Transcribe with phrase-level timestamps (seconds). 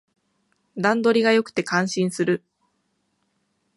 [0.77, 2.43] 段取りが良くて感心する